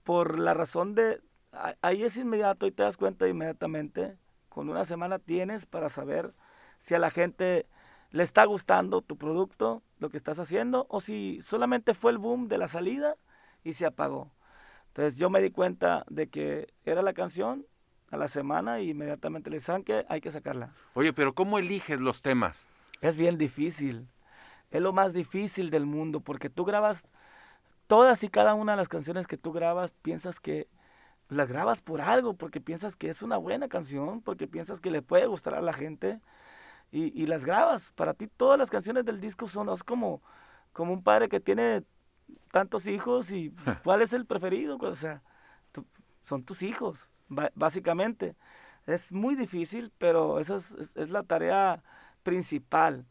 [0.06, 1.20] por la razón de
[1.82, 6.34] ahí es inmediato y te das cuenta inmediatamente con una semana tienes para saber
[6.80, 7.65] si a la gente
[8.12, 12.48] le está gustando tu producto, lo que estás haciendo, o si solamente fue el boom
[12.48, 13.18] de la salida
[13.63, 14.32] y se apagó.
[14.88, 17.65] Entonces yo me di cuenta de que era la canción
[18.12, 20.72] a la semana y inmediatamente le dije, que hay que sacarla?
[20.94, 22.68] Oye, pero ¿cómo eliges los temas?
[23.02, 24.08] Es bien difícil.
[24.70, 27.04] Es lo más difícil del mundo porque tú grabas
[27.88, 30.67] todas y cada una de las canciones que tú grabas, piensas que
[31.30, 35.02] las grabas por algo, porque piensas que es una buena canción, porque piensas que le
[35.02, 36.19] puede gustar a la gente
[36.91, 37.91] y, las grabas.
[37.91, 40.21] Para ti todas las canciones del disco son es como,
[40.71, 41.84] como un padre que tiene
[42.52, 44.78] tantos hijos y pues, cuál es el preferido.
[44.78, 45.21] O sea,
[46.24, 47.08] son tus hijos,
[47.56, 48.36] básicamente.
[48.86, 51.84] Es muy difícil, pero esa es, la tarea
[52.24, 53.06] principal.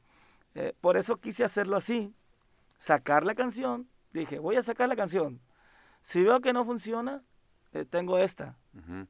[0.55, 2.15] Eh, por eso quise hacerlo así,
[2.79, 3.89] sacar la canción.
[4.14, 5.40] Dije, voy a sacar la canción.
[6.03, 7.22] Si veo que no funciona,
[7.72, 8.57] eh, tengo esta,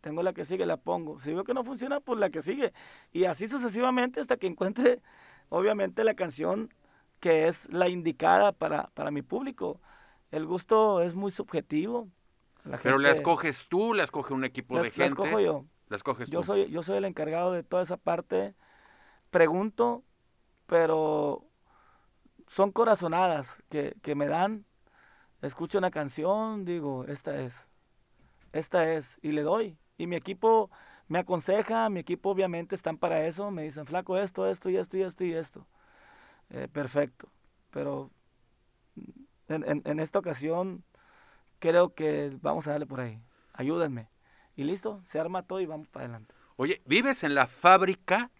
[0.01, 1.21] tengo la que sigue, la pongo.
[1.21, 2.73] Si veo que no funciona, pues la que sigue.
[3.13, 5.03] Y así sucesivamente hasta que encuentre,
[5.51, 6.73] obviamente, la canción
[7.21, 9.81] que es la indicada para, para mi público.
[10.31, 12.09] El gusto es muy subjetivo.
[12.83, 15.01] Pero la escoges tú, la escoge un equipo de gente.
[15.01, 15.67] La escojo yo.
[15.89, 16.47] la escoges Yo tú.
[16.47, 18.55] soy, yo soy el encargado de toda esa parte.
[19.31, 20.03] Pregunto,
[20.67, 21.45] pero
[22.47, 24.65] son corazonadas que, que me dan.
[25.45, 27.55] Escucho una canción, digo, esta es,
[28.53, 29.77] esta es, y le doy.
[29.99, 30.71] Y mi equipo
[31.09, 34.97] me aconseja, mi equipo obviamente están para eso, me dicen, flaco, esto, esto, y esto,
[34.97, 35.67] y esto, y esto.
[36.51, 37.29] Eh, perfecto.
[37.71, 38.11] Pero
[39.49, 40.85] en, en- en esta ocasión
[41.59, 43.21] creo que vamos a darle por ahí.
[43.53, 44.09] Ayúdenme.
[44.57, 46.35] Y listo, se arma todo y vamos para adelante.
[46.57, 48.31] Oye, vives en la fábrica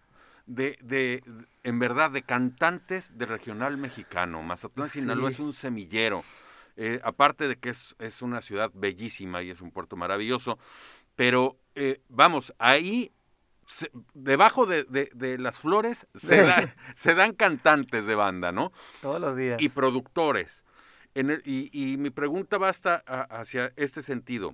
[0.45, 1.23] de, de,
[1.63, 4.41] en verdad, de cantantes de regional mexicano.
[4.41, 6.23] Mazatlán, Sinaloa es un semillero.
[6.77, 10.59] Eh, aparte de que es, es una ciudad bellísima y es un puerto maravilloso,
[11.15, 13.11] pero eh, vamos, ahí,
[13.67, 18.73] se- debajo de, de- de las flores, se, da- se dan cantantes de banda, ¿no?
[19.01, 19.61] Todos los días.
[19.61, 20.63] y productores.
[21.13, 24.53] En el- y, y mi pregunta va hasta a- hacia este sentido.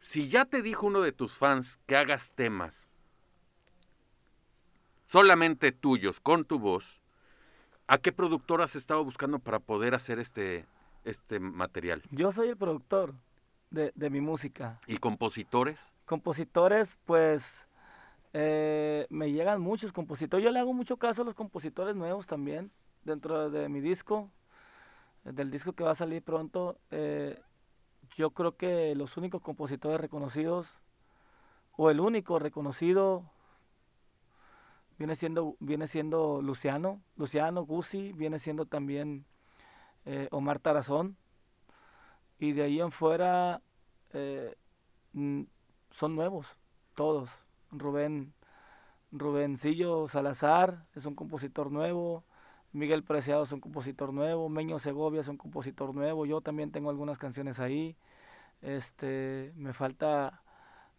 [0.00, 2.88] Si ya te dijo uno de tus fans que hagas temas
[5.06, 7.00] solamente tuyos, con tu voz,
[7.86, 10.64] ¿a qué productor has estado buscando para poder hacer este,
[11.04, 12.02] este material?
[12.10, 13.14] Yo soy el productor
[13.70, 14.80] de, de mi música.
[14.86, 15.90] ¿Y compositores?
[16.04, 17.66] Compositores, pues
[18.32, 20.44] eh, me llegan muchos compositores.
[20.44, 22.70] Yo le hago mucho caso a los compositores nuevos también,
[23.04, 24.30] dentro de mi disco,
[25.24, 26.78] del disco que va a salir pronto.
[26.90, 27.40] eh,
[28.16, 30.78] yo creo que los únicos compositores reconocidos,
[31.76, 33.24] o el único reconocido,
[34.98, 39.24] viene siendo, viene siendo Luciano, Luciano Guzzi, viene siendo también
[40.04, 41.16] eh, Omar Tarazón.
[42.38, 43.62] Y de ahí en fuera
[44.12, 44.56] eh,
[45.12, 46.56] son nuevos,
[46.94, 47.30] todos.
[47.70, 48.34] Rubén,
[49.12, 52.24] Rubencillo Salazar es un compositor nuevo,
[52.72, 56.90] Miguel Preciado es un compositor nuevo, Meño Segovia es un compositor nuevo, yo también tengo
[56.90, 57.96] algunas canciones ahí.
[58.62, 60.42] Este, me falta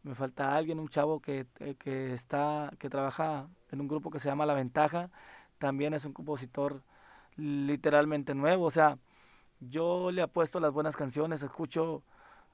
[0.03, 4.19] me falta alguien, un chavo que, eh, que está que trabaja en un grupo que
[4.19, 5.09] se llama La Ventaja,
[5.57, 6.83] también es un compositor
[7.37, 8.97] literalmente nuevo, o sea,
[9.59, 12.03] yo le apuesto las buenas canciones, escucho,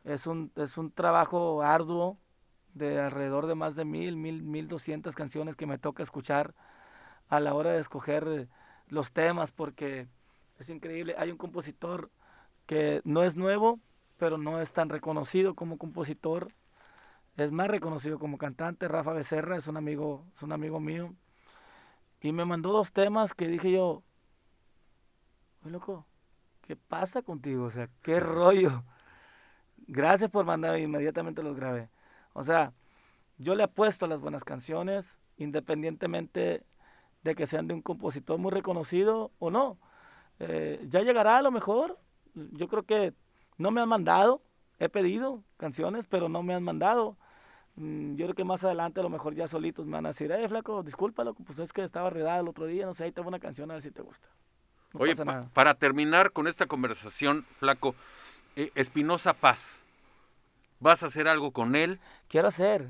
[0.03, 2.17] es un, es un trabajo arduo
[2.73, 6.53] de alrededor de más de mil, mil, mil doscientas canciones que me toca escuchar
[7.27, 8.47] a la hora de escoger
[8.87, 10.07] los temas, porque
[10.57, 12.11] es increíble, hay un compositor
[12.65, 13.79] que no es nuevo,
[14.17, 16.53] pero no es tan reconocido como compositor,
[17.37, 21.13] es más reconocido como cantante, Rafa Becerra es un amigo, es un amigo mío,
[22.21, 24.03] y me mandó dos temas que dije yo,
[25.63, 26.05] oye loco,
[26.61, 27.65] ¿qué pasa contigo?
[27.65, 28.83] O sea, ¿qué rollo?
[29.87, 31.89] Gracias por mandar, inmediatamente los grabé.
[32.33, 32.73] O sea,
[33.37, 36.65] yo le apuesto a las buenas canciones, independientemente
[37.23, 39.79] de que sean de un compositor muy reconocido o no.
[40.39, 41.99] Eh, ya llegará a lo mejor.
[42.35, 43.13] Yo creo que
[43.57, 44.43] no me han mandado,
[44.79, 47.17] he pedido canciones, pero no me han mandado.
[47.75, 50.31] Mm, Yo creo que más adelante a lo mejor ya solitos me van a decir,
[50.31, 53.21] eh, flaco, discúlpalo, pues es que estaba redado el otro día, no sé, ahí te
[53.21, 54.29] voy una canción a ver si te gusta.
[54.93, 55.49] No Oye, pasa pa- nada.
[55.53, 57.95] para terminar con esta conversación, Flaco,
[58.55, 59.81] eh, Espinosa Paz,
[60.79, 61.99] ¿vas a hacer algo con él?
[62.27, 62.89] Quiero hacer,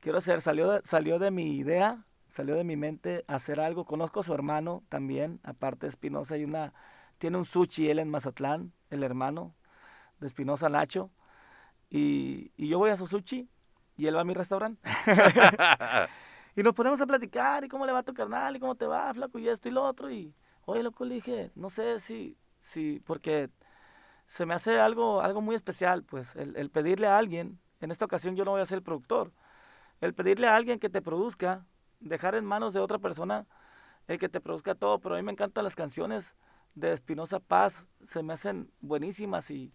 [0.00, 3.84] quiero hacer, salió de, salió de mi idea, salió de mi mente hacer algo.
[3.84, 6.72] Conozco a su hermano también, aparte de Espinosa, hay una,
[7.18, 9.54] tiene un sushi él en Mazatlán, el hermano
[10.20, 11.10] de Espinosa Nacho,
[11.90, 13.48] y, y yo voy a su sushi
[13.96, 14.80] y él va a mi restaurante.
[16.56, 18.86] y nos ponemos a platicar, y cómo le va a tu carnal, y cómo te
[18.86, 20.34] va, flaco, y esto y lo otro, y
[20.66, 23.50] oye, loco, le dije, no sé si, si, porque
[24.28, 28.04] se me hace algo, algo muy especial, pues, el, el pedirle a alguien, en esta
[28.06, 29.32] ocasión yo no voy a ser el productor,
[30.00, 31.66] el pedirle a alguien que te produzca,
[32.00, 33.46] dejar en manos de otra persona
[34.08, 36.34] el que te produzca todo, pero a mí me encantan las canciones
[36.74, 39.72] de Espinosa Paz, se me hacen buenísimas y,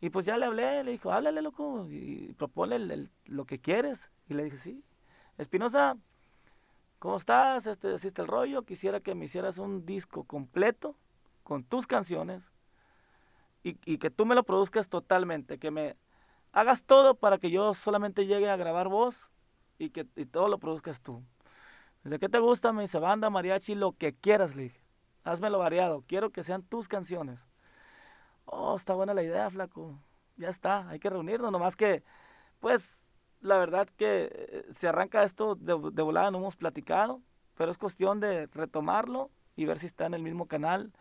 [0.00, 4.10] y pues ya le hablé, le dijo, háblale loco y propone el- lo que quieres.
[4.28, 4.84] Y le dije, sí,
[5.38, 5.96] Espinosa,
[7.02, 7.66] ¿cómo estás?
[7.66, 8.62] Este, ¿Hiciste el rollo?
[8.62, 10.94] Quisiera que me hicieras un disco completo
[11.42, 12.44] con tus canciones
[13.64, 15.96] y, y que tú me lo produzcas totalmente, que me
[16.52, 19.28] hagas todo para que yo solamente llegue a grabar voz
[19.78, 21.24] y que y todo lo produzcas tú.
[22.04, 22.72] ¿De qué te gusta?
[22.72, 24.80] Me dice banda, mariachi, lo que quieras, le dije.
[25.24, 27.48] Házmelo variado, quiero que sean tus canciones.
[28.44, 29.98] Oh, está buena la idea, flaco.
[30.36, 32.04] Ya está, hay que reunirnos, nomás que,
[32.60, 33.01] pues,
[33.42, 37.20] la verdad que eh, se arranca esto de, de volada, no hemos platicado,
[37.56, 40.92] pero es cuestión de retomarlo y ver si está en el mismo canal,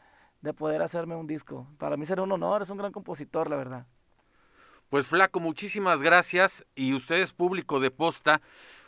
[0.41, 1.67] de poder hacerme un disco.
[1.77, 3.85] Para mí será un honor, es un gran compositor, la verdad.
[4.89, 8.41] Pues Flaco, muchísimas gracias y ustedes público de posta,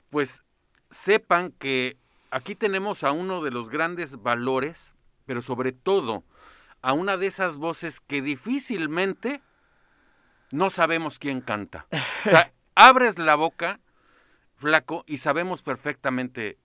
[0.10, 0.42] pues
[0.90, 1.96] sepan que
[2.30, 4.94] aquí tenemos a uno de los grandes valores,
[5.26, 6.24] pero sobre todo
[6.82, 9.42] a una de esas voces que difícilmente
[10.52, 11.88] no sabemos quién canta.
[12.26, 13.80] O sea, abres la boca,
[14.56, 16.58] flaco y sabemos perfectamente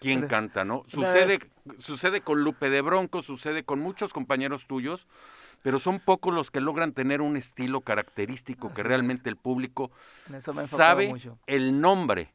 [0.00, 0.84] quién canta, ¿no?
[0.86, 1.38] Sucede,
[1.78, 5.06] sucede con Lupe de Bronco, sucede con muchos compañeros tuyos,
[5.62, 9.90] pero son pocos los que logran tener un estilo característico que realmente el público
[10.66, 11.12] sabe
[11.46, 12.32] el nombre.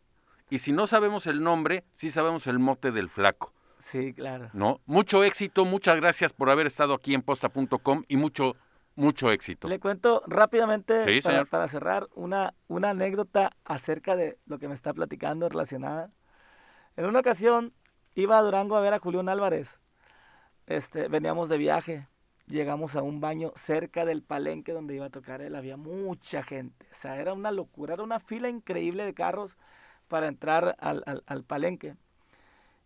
[0.49, 3.53] Y si no sabemos el nombre, sí sabemos el mote del flaco.
[3.77, 4.49] Sí, claro.
[4.53, 4.79] ¿No?
[4.85, 8.55] Mucho éxito, muchas gracias por haber estado aquí en posta.com y mucho
[8.95, 9.67] mucho éxito.
[9.67, 15.49] Le cuento rápidamente para, cerrar una, una anécdota acerca de lo que me está platicando
[15.49, 16.11] relacionada.
[16.97, 17.73] En una ocasión
[18.15, 19.79] iba a Durango a ver a Julián Álvarez.
[20.67, 22.07] Este, veníamos de viaje,
[22.47, 25.55] llegamos a un baño cerca del palenque donde iba a tocar él.
[25.55, 29.57] Había mucha gente, o sea, era una locura, era una fila increíble de carros
[30.07, 31.95] para entrar al, al, palenque.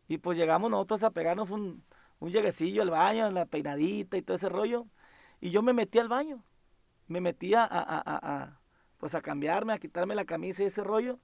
[0.07, 1.83] Y pues llegamos nosotros a pegarnos un,
[2.19, 4.85] un lleguecillo al baño, la peinadita y todo ese rollo.
[5.41, 6.43] Y yo me metí al baño.
[7.07, 8.59] Me metí a, a,
[8.97, 11.19] pues a cambiarme, a quitarme la camisa y ese rollo.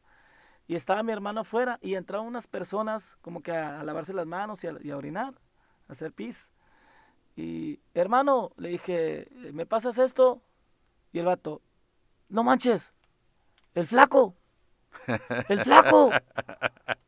[0.68, 4.64] Y estaba mi hermano afuera y entraron unas personas como que a, lavarse las manos
[4.64, 5.34] y a, orinar,
[5.88, 6.48] a hacer pis.
[7.36, 10.42] Y hermano, le dije, ¿me pasas esto?
[11.12, 11.62] Y el vato,
[12.30, 12.94] no manches,
[13.74, 14.36] el flaco,
[15.50, 16.12] el flaco.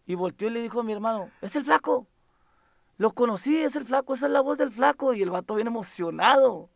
[0.06, 2.08] Y volteó y le dijo a mi hermano, es el flaco.
[2.98, 5.14] Lo conocí, es el flaco, esa es la voz del flaco.
[5.14, 6.70] Y el vato bien emocionado.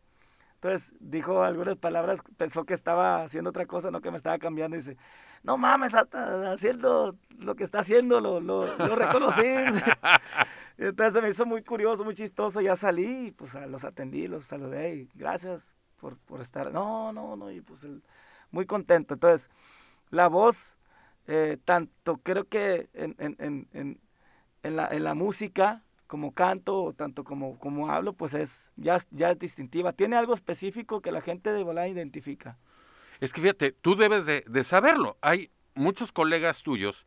[0.60, 4.76] Entonces dijo algunas palabras, pensó que estaba haciendo otra cosa, no que me estaba cambiando.
[4.76, 4.96] Y dice,
[5.44, 9.42] no mames, haciendo lo que está haciendo, lo, lo, lo reconocí.
[10.78, 12.60] Entonces me hizo muy curioso, muy chistoso.
[12.60, 16.72] Ya salí pues los atendí, los saludé y gracias por, por estar.
[16.72, 17.86] No, no, no, y pues
[18.50, 19.14] muy contento.
[19.14, 19.48] Entonces,
[20.10, 20.76] la voz,
[21.28, 23.36] eh, tanto creo que en, en,
[23.72, 24.00] en,
[24.64, 29.30] en, la, en la música, como canto, tanto como, como hablo, pues es ya, ya
[29.30, 29.92] es distintiva.
[29.92, 32.58] Tiene algo específico que la gente de volada identifica.
[33.20, 35.16] Es que fíjate, tú debes de, de saberlo.
[35.20, 37.06] Hay muchos colegas tuyos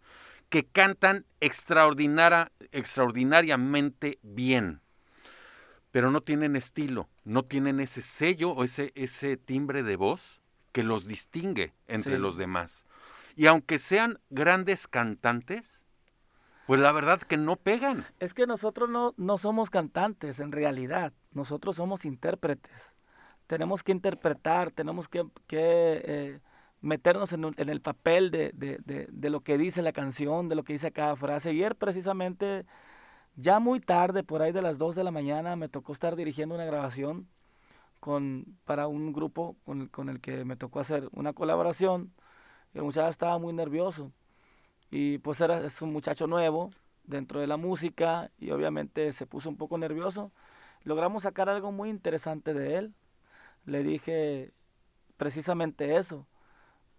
[0.50, 4.82] que cantan extraordinaria, extraordinariamente bien,
[5.92, 10.84] pero no tienen estilo, no tienen ese sello o ese, ese timbre de voz que
[10.84, 12.86] los distingue entre los demás.
[13.36, 15.81] Y aunque sean grandes cantantes,
[16.72, 18.06] pues la verdad que no pegan.
[18.22, 22.96] Es que nosotros no, no somos cantantes en realidad, nosotros somos intérpretes.
[23.46, 26.40] Tenemos que interpretar, tenemos que, eh,
[26.80, 30.94] meternos en, el papel de, de, lo que dice la canción, de lo que dice
[30.94, 31.50] cada frase.
[31.50, 32.66] Ayer precisamente,
[33.36, 36.56] ya muy tarde, por ahí de las 2 de la mañana, me tocó estar dirigiendo
[36.56, 37.28] una grabación
[38.00, 42.14] con, para un grupo con, con el que me tocó hacer una colaboración.
[42.74, 44.14] El muchacho estaba muy nervioso
[44.92, 46.70] y pues era, es un muchacho nuevo
[47.06, 50.32] dentro de la música y obviamente se puso un poco nervioso.
[50.84, 52.94] Logramos sacar algo muy interesante de él.
[53.66, 54.52] Le dije
[55.18, 56.28] precisamente eso.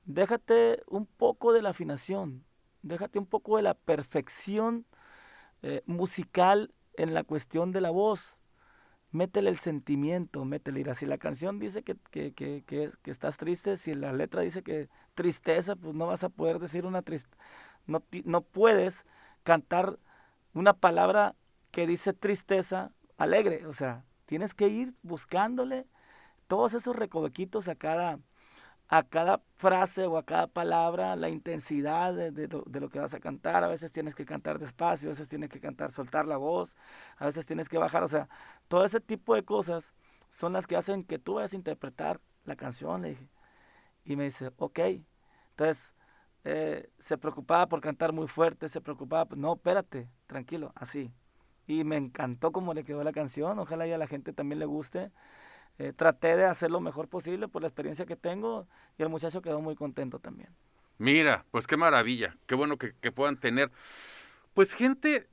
[0.05, 2.45] Déjate un poco de la afinación,
[2.83, 4.85] déjate un poco de la perfección
[5.63, 8.37] eh, musical en la cuestión de la voz.
[9.13, 10.95] Métele el sentimiento, métele ira.
[10.95, 14.89] Si la canción dice que, que, que, que, estás triste, si la letra dice que
[15.15, 17.37] tristeza, pues no vas a poder decir una tristeza
[17.87, 19.05] no, no puedes
[19.42, 19.99] cantar
[20.55, 21.35] una palabra
[21.71, 23.66] que dice tristeza alegre.
[23.66, 25.87] O sea, tienes que ir buscándole
[26.47, 28.18] todos esos recovequitos a cada,
[28.88, 33.21] a cada frase o a cada palabra, la intensidad de, de, lo que vas a
[33.21, 33.64] cantar.
[33.64, 36.77] A veces tienes que cantar despacio, a veces tienes que cantar, soltar la voz,
[37.16, 38.03] a veces tienes que bajar.
[38.03, 38.29] O sea,
[38.68, 39.95] todo ese tipo de cosas
[40.31, 43.03] son las que hacen que tú vayas a interpretar la canción.
[43.03, 43.29] Le dije.
[44.05, 44.81] Y me dice, ok.
[45.51, 45.95] Entonces,
[46.45, 51.13] eh, se preocupaba por cantar muy fuerte, se preocupaba, no, espérate, tranquilo, así.
[51.67, 54.67] Y me encantó cómo le quedó la canción, ojalá y a la gente también le
[54.67, 55.11] guste.
[55.79, 58.67] Eh, traté de hacer lo mejor posible por la experiencia que tengo
[58.99, 60.51] y el muchacho quedó muy contento también.
[60.99, 63.71] Mira, pues qué maravilla, qué bueno que puedan tener,
[64.55, 65.27] pues gente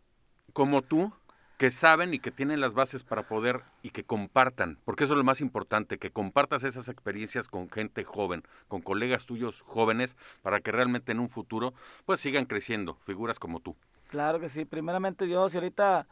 [0.53, 1.13] como tú,
[1.59, 5.17] que saben y que tienen las bases para poder y que compartan, porque eso es
[5.17, 10.61] lo más importante, que compartas esas experiencias con gente joven, con colegas tuyos jóvenes, para
[10.61, 11.73] que realmente en un futuro
[12.05, 13.75] pues sigan creciendo figuras como tú.
[14.07, 16.07] Claro que sí, primeramente Dios, y ahorita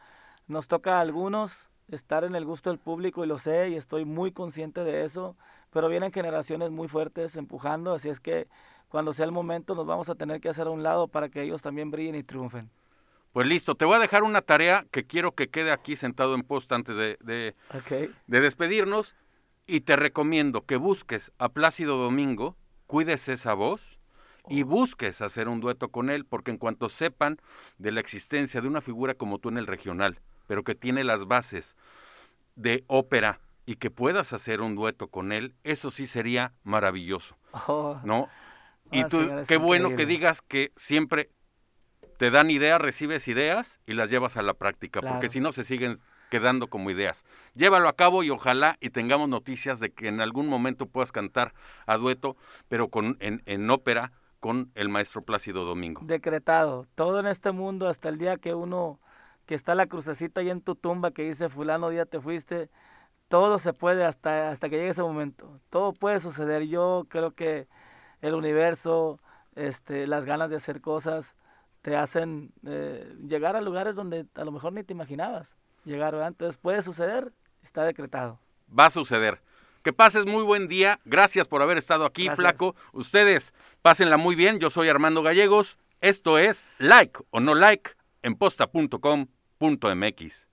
[0.49, 4.03] nos toca a algunos estar en el gusto del público y lo sé y estoy
[4.03, 5.37] muy consciente de eso,
[5.71, 8.49] pero vienen generaciones muy fuertes empujando, así es que
[8.89, 11.41] cuando sea el momento nos vamos a tener que hacer a un lado para que
[11.41, 12.69] ellos también brillen y triunfen.
[13.37, 16.41] Pues listo, te voy a dejar una tarea que quiero que quede aquí sentado en
[16.41, 17.53] post antes de, de,
[18.25, 19.15] de despedirnos
[19.67, 22.57] y te recomiendo que busques a Plácido Domingo,
[22.87, 23.99] cuides esa voz
[24.49, 24.65] y oh.
[24.65, 27.37] busques hacer un dueto con él, porque en cuanto sepan
[27.77, 31.27] de la existencia de una figura como tú en el regional, pero que tiene las
[31.27, 31.75] bases
[32.55, 38.01] de ópera y que puedas hacer un dueto con él, eso sí sería maravilloso, oh.
[38.03, 38.29] ¿no?
[38.91, 41.29] Y tú, qué bueno que digas que siempre
[42.17, 45.63] te dan ideas, recibes ideas y las llevas a la práctica, porque si no se
[45.63, 45.99] siguen
[46.29, 47.23] quedando como ideas.
[47.55, 51.53] Llévalo a cabo y ojalá y tengamos noticias de que en algún momento puedas cantar
[51.85, 52.35] a dueto,
[52.67, 56.01] pero con en, en ópera con el maestro Plácido Domingo.
[56.03, 56.85] Decretado.
[56.95, 58.99] Todo en este mundo, hasta el día que uno,
[59.45, 62.69] que está la crucecita ahí en tu tumba que dice, fulano, día te fuiste,
[63.29, 65.59] todo se puede hasta, hasta que llegue ese momento.
[65.69, 66.67] Todo puede suceder.
[66.67, 67.67] Yo creo que
[68.21, 69.19] el universo,
[69.55, 71.35] este, las ganas de hacer cosas,
[71.87, 76.27] te hacen eh, llegar a lugares donde a lo mejor ni te imaginabas llegar, ¿verdad?
[76.27, 77.31] Entonces puede suceder,
[77.63, 78.41] está decretado.
[78.77, 79.39] Va a suceder.
[79.83, 80.99] Que pases muy buen día.
[81.05, 82.41] Gracias por haber estado aquí, Gracias.
[82.41, 82.75] flaco.
[82.91, 84.59] Ustedes pásenla muy bien.
[84.59, 85.77] Yo soy Armando Gallegos.
[86.01, 90.46] Esto es Like o No Like en posta.com.mx.